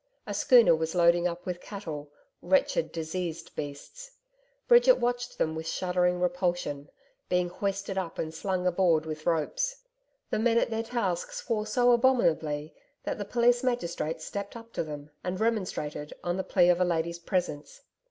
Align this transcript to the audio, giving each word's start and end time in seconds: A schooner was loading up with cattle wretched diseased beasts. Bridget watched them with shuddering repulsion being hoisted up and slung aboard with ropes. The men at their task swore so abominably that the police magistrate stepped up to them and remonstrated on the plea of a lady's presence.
A 0.25 0.33
schooner 0.33 0.73
was 0.75 0.95
loading 0.95 1.27
up 1.27 1.45
with 1.45 1.61
cattle 1.61 2.09
wretched 2.41 2.91
diseased 2.91 3.55
beasts. 3.55 4.09
Bridget 4.67 4.97
watched 4.97 5.37
them 5.37 5.53
with 5.53 5.67
shuddering 5.67 6.19
repulsion 6.19 6.89
being 7.29 7.49
hoisted 7.49 7.99
up 7.99 8.17
and 8.17 8.33
slung 8.33 8.65
aboard 8.65 9.05
with 9.05 9.27
ropes. 9.27 9.75
The 10.31 10.39
men 10.39 10.57
at 10.57 10.71
their 10.71 10.81
task 10.81 11.31
swore 11.31 11.67
so 11.67 11.91
abominably 11.91 12.73
that 13.03 13.19
the 13.19 13.25
police 13.25 13.63
magistrate 13.63 14.21
stepped 14.21 14.55
up 14.55 14.73
to 14.73 14.83
them 14.83 15.11
and 15.23 15.39
remonstrated 15.39 16.15
on 16.23 16.35
the 16.35 16.43
plea 16.43 16.69
of 16.69 16.81
a 16.81 16.83
lady's 16.83 17.19
presence. 17.19 17.81